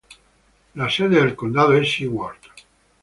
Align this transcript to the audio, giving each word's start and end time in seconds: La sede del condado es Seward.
La 0.73 0.89
sede 0.89 1.19
del 1.21 1.35
condado 1.35 1.73
es 1.77 1.93
Seward. 1.95 2.39